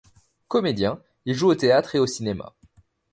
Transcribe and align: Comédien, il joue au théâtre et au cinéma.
Comédien, 0.47 0.99
il 1.25 1.35
joue 1.35 1.49
au 1.49 1.53
théâtre 1.53 1.93
et 1.93 1.99
au 1.99 2.07
cinéma. 2.07 2.55